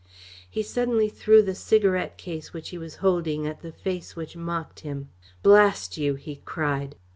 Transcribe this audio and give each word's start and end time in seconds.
He 0.49 0.63
suddenly 0.63 1.09
threw 1.09 1.43
the 1.43 1.53
cigarette 1.53 2.17
case 2.17 2.53
which 2.53 2.69
he 2.69 2.77
was 2.79 2.95
holding 3.05 3.45
at 3.45 3.61
the 3.61 3.71
face 3.71 4.15
which 4.15 4.35
mocked 4.35 4.79
him. 4.79 5.09
"Blast 5.43 5.95
you!" 5.95 6.15
he 6.15 6.37
cried. 6.37 6.95